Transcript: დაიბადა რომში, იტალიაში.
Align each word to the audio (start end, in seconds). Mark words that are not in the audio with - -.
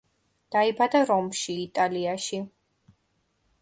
დაიბადა 0.55 1.03
რომში, 1.11 1.59
იტალიაში. 1.67 2.43